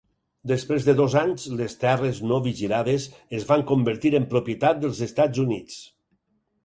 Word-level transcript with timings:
Després 0.51 0.85
de 0.87 0.93
dos 0.99 1.15
anys, 1.19 1.43
les 1.59 1.75
terres 1.83 2.21
no 2.31 2.39
vigilades 2.47 3.05
es 3.41 3.47
van 3.53 3.67
convertir 3.73 4.13
en 4.21 4.29
propietat 4.35 4.81
dels 4.87 5.03
Estats 5.09 5.45
Units. 5.49 5.79